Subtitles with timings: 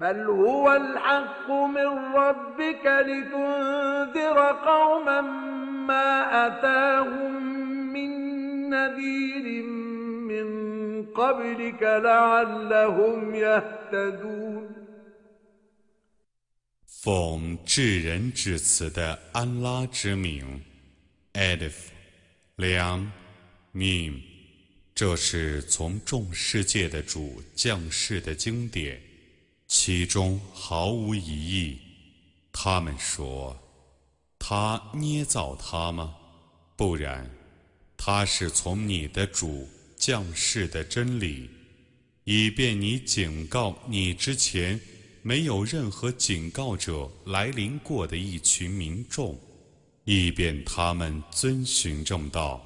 [0.00, 5.20] بل هو الحق من ربك لتنذر قوما
[5.90, 7.32] ما أتاهم
[7.92, 8.10] من
[8.70, 9.62] نذير
[10.30, 10.46] من
[11.12, 14.68] قبلك لعلهم يهتدون
[17.02, 20.62] 奉至仁至慈的安拉之名，
[21.32, 21.88] Alif，
[22.56, 23.10] 良，
[23.74, 24.20] Mim，
[24.94, 29.00] 这是从众世界的主降世的经典。
[29.77, 31.77] 其中毫无疑义。
[32.53, 33.55] 他们说
[34.39, 36.15] ：“他捏造他吗？
[36.77, 37.29] 不然，
[37.97, 41.49] 他是从你的主降世的真理，
[42.23, 44.79] 以便你警告你之前
[45.21, 49.37] 没有任何警告者来临过的一群民众，
[50.05, 52.65] 以便他们遵循正道。”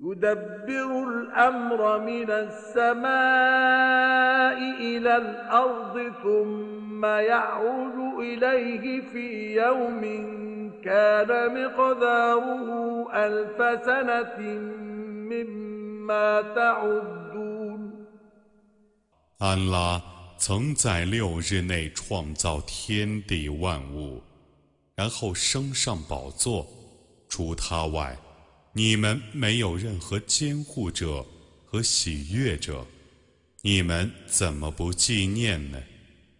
[0.00, 3.08] يدبر الأمر من السماء
[4.80, 10.02] إلى الأرض ثم يعرج إليه في يوم
[10.84, 12.68] كان مقداره
[13.14, 14.38] ألف سنة
[15.30, 17.80] مما تعدون
[19.38, 20.02] 安拉
[20.38, 24.22] 曾在六日内创造天地万物，
[24.96, 26.66] 然后升上宝座，
[27.28, 28.16] 除他外。
[28.73, 31.25] 你们没有任何监护者
[31.65, 32.85] 和喜悦者，
[33.61, 35.81] 你们怎么不纪念呢？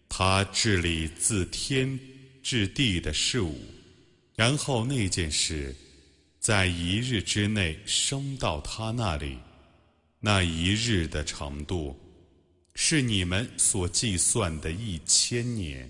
[0.07, 1.99] 他治理自天
[2.41, 3.59] 至地的事物，
[4.35, 5.75] 然后那件事
[6.39, 9.37] 在一日之内升到他那里，
[10.19, 11.99] 那一日的长度
[12.73, 15.89] 是你们所计算的一千年。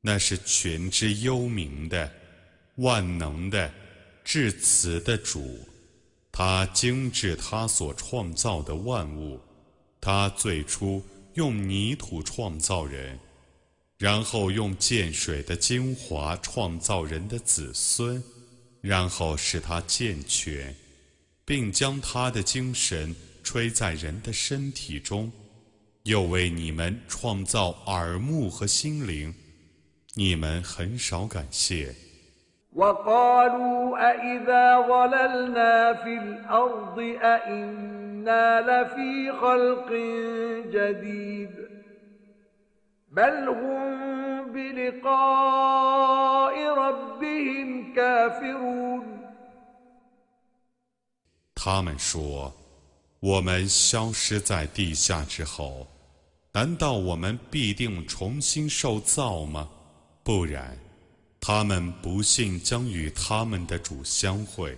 [0.00, 2.10] 那是全知幽冥的、
[2.76, 3.70] 万能的、
[4.24, 5.58] 至慈的主，
[6.32, 9.40] 他精致他所创造的万物，
[10.00, 11.02] 他最初。
[11.34, 13.16] 用泥土创造人，
[14.00, 18.22] 然后用建水的精华创造人的子孙，
[18.80, 20.74] 然后使他健全，
[21.44, 25.30] 并将他的精神吹在人的身体中，
[26.04, 29.34] 又为你们创造耳目和心灵，
[30.14, 31.94] 你们很少感谢。
[43.11, 49.03] بل هم بلقاء ربهم كافرون
[51.55, 55.87] 他们说：“我们消失在地下之后，
[56.51, 59.67] 难道我们必定重新受造吗？
[60.23, 60.77] 不然，
[61.39, 64.77] 他们不信将与他们的主相会。”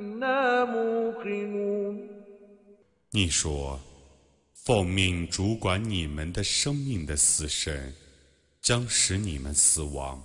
[3.11, 3.79] 你说，
[4.53, 7.93] 奉命主管你们的生命的死神，
[8.61, 10.23] 将使你们死亡，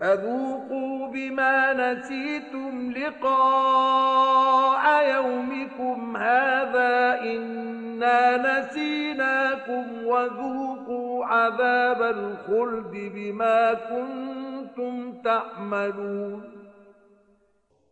[0.00, 4.84] فذوقوا بما نسيتم لقاء
[5.14, 16.56] يومكم هذا إنا نسيناكم وذوقوا عذاب الخلد بما كنتم تعملون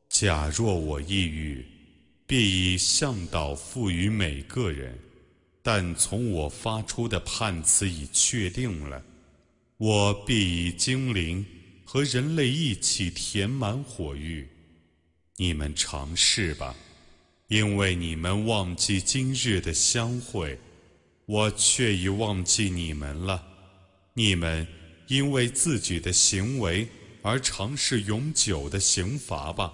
[0.08, 1.64] 假若我抑郁，
[2.26, 4.99] 必以向导赋予每个人，
[5.61, 9.03] 但从我发出的判词已确定了，
[9.77, 11.45] 我必以精灵。
[11.91, 14.47] 和人类一起填满火域，
[15.38, 16.75] 你们尝试吧，
[17.47, 20.59] 因为你们忘记今日的相会，
[21.25, 23.44] 我却已忘记你们了。
[24.13, 24.67] 你们
[25.07, 26.88] 因为自己的行为
[27.23, 29.73] 而尝试永久的刑罚吧。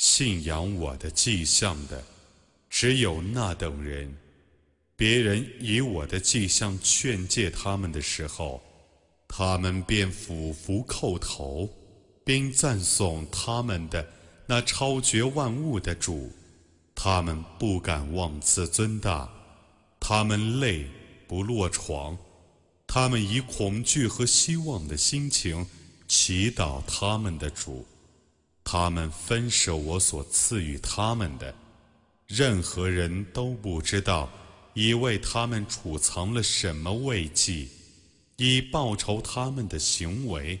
[0.00, 2.02] 信仰我的迹象的，
[2.70, 4.16] 只有那等人。
[4.96, 8.62] 别人以我的迹象劝诫他们的时候，
[9.28, 11.68] 他们便俯伏叩头。
[12.24, 14.06] 并赞颂他们的
[14.46, 16.32] 那超绝万物的主，
[16.94, 19.28] 他们不敢妄自尊大，
[19.98, 20.86] 他们累
[21.26, 22.16] 不落床，
[22.86, 25.66] 他们以恐惧和希望的心情
[26.06, 27.84] 祈祷他们的主，
[28.72, 31.52] 他们分舍我所赐予他们的，
[32.28, 34.28] 任何人都不知道
[34.74, 37.66] 已为他们储藏了什么慰藉，
[38.36, 40.60] 以报仇他们的行为。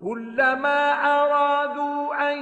[0.00, 2.38] كلما أرادوا أن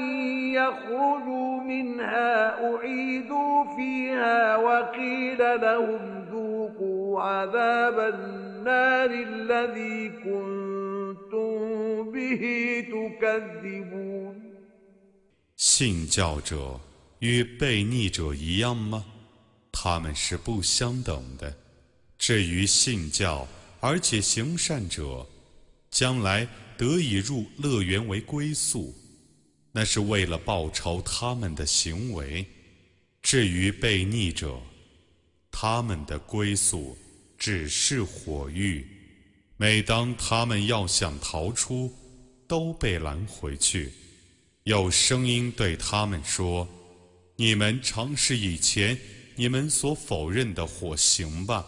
[0.52, 2.34] يخرجوا منها
[2.66, 11.54] أعيدوا فيها وقيل لهم ذوقوا عذاب النار الذي كنتم
[12.10, 12.42] به
[12.90, 14.34] تكذبون
[15.56, 16.80] 信教者
[17.20, 19.04] 与悖逆者一样吗？
[19.70, 21.54] 他们是不相等的。
[22.18, 23.46] 至于信教
[23.80, 25.26] 而且行善者，
[25.90, 26.46] 将来
[26.79, 28.95] 得以入乐园为归宿，
[29.73, 32.45] 那是为了报仇他们的行为。
[33.21, 34.57] 至于悖逆者，
[35.51, 36.97] 他们的归宿
[37.37, 38.87] 只是火狱。
[39.57, 41.93] 每当他们要想逃出，
[42.47, 43.91] 都被拦回去，
[44.63, 46.65] 有声音对他们说
[47.35, 48.97] ：“你们尝试以前
[49.35, 51.67] 你们所否认的火刑吧。”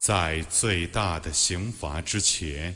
[0.00, 2.74] 在最大的刑罚之前，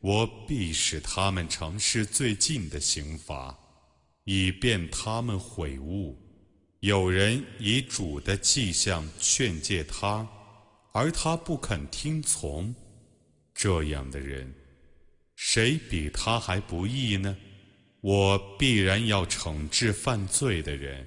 [0.00, 3.54] 我必使他们尝试最近的刑罚，
[4.24, 6.18] 以便他们悔悟。
[6.80, 10.26] 有人以主的迹象劝诫他，
[10.92, 12.74] 而他不肯听从，
[13.54, 14.50] 这样的人，
[15.34, 17.36] 谁比他还不义呢？
[18.00, 21.06] 我必然要惩治犯罪的人。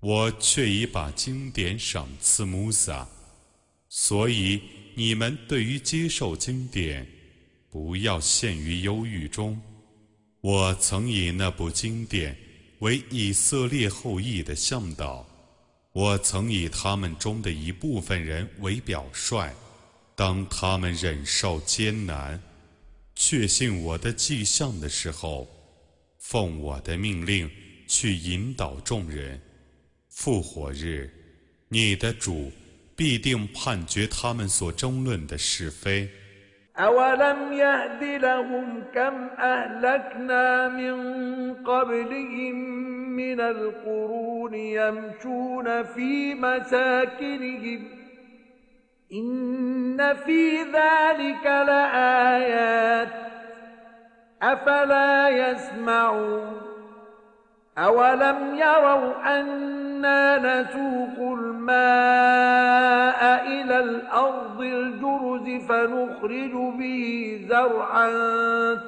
[0.00, 3.08] 我却已把经典赏赐穆萨，
[3.88, 4.60] 所以
[4.94, 7.06] 你们对于接受经典，
[7.70, 9.58] 不要陷于忧郁中。
[10.44, 12.36] 我曾以那部经典
[12.80, 15.26] 为以色列后裔的向导，
[15.92, 19.50] 我曾以他们中的一部分人为表率，
[20.14, 22.38] 当他们忍受艰难、
[23.14, 25.48] 确信我的迹象的时候，
[26.18, 27.50] 奉我的命令
[27.88, 29.40] 去引导众人。
[30.10, 31.10] 复活日，
[31.68, 32.52] 你的主
[32.94, 36.06] 必定判决他们所争论的是非。
[36.78, 40.94] أولم يهد لهم كم أهلكنا من
[41.54, 42.54] قبلهم
[43.16, 47.84] من القرون يمشون في مساكنهم
[49.12, 53.08] إن في ذلك لآيات
[54.42, 56.60] أفلا يسمعون
[57.78, 59.34] أولم يروا
[60.03, 67.01] أنا نسوق الماء إلى الأرض الجرز فنخرج به
[67.49, 68.09] زرعا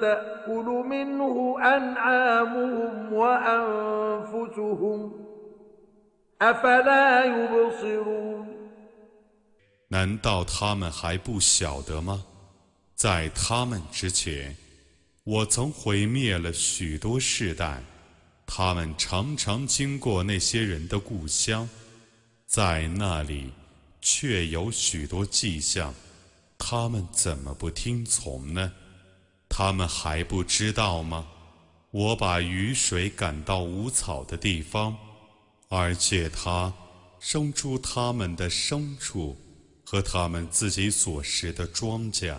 [0.02, 5.00] تأكل منه أنعامهم وأنفسهم
[6.42, 8.48] أفلا يبصرون
[9.88, 12.24] 难道他们还不晓得吗？
[12.96, 14.56] 在他们之前，
[15.26, 17.82] 我曾毁灭了许多世代。
[18.47, 21.69] 他们常常经过那些人的故乡，
[22.47, 23.51] 在那里
[24.01, 25.93] 却有许多迹象，
[26.57, 28.73] 他们怎么不听从呢？
[29.49, 31.27] 他们还不知道吗？
[31.91, 34.97] 我把雨水赶到无草的地方，
[35.69, 36.73] 而且它
[37.19, 39.37] 生出他们的牲畜
[39.85, 42.39] 和他们自己所食的庄稼，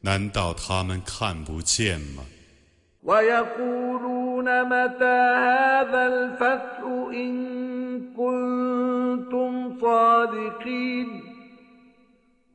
[0.00, 2.24] 难道他们看不见吗
[3.00, 3.44] 我要
[4.48, 6.80] ？متى هذا الفتح
[7.12, 7.34] إن
[8.16, 11.20] كنتم صادقين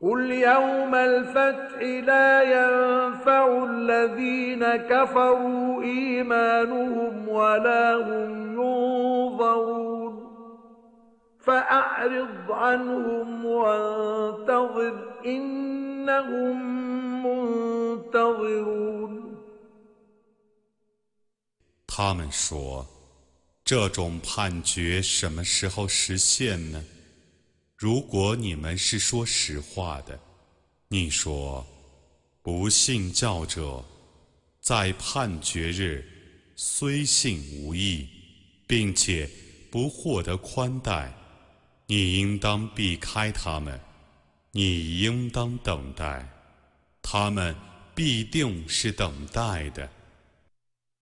[0.02, 10.24] قل يوم الفتح لا ينفع الذين كفروا إيمانهم ولا هم ينظرون
[11.40, 14.94] فأعرض عنهم وانتظر
[15.26, 16.58] إنهم
[17.26, 19.23] منتظرون
[21.96, 22.84] 他们说
[23.64, 26.84] ：“这种判决什么时候实现呢？
[27.78, 30.20] 如果你们是说实话的，
[30.88, 31.64] 你说，
[32.42, 33.86] 不信教者
[34.60, 36.04] 在判决日
[36.56, 38.08] 虽信无益，
[38.66, 39.30] 并且
[39.70, 41.14] 不获得宽待，
[41.86, 43.80] 你应当避开他们，
[44.50, 46.28] 你应当等待，
[47.04, 47.56] 他们
[47.94, 49.88] 必定是等待的。”